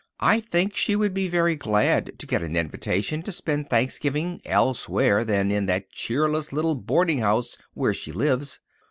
[0.19, 5.23] I think she would be very glad to get an invitation to spend Thanksgiving elsewhere
[5.23, 8.59] than in that cheerless little boarding house where she lives."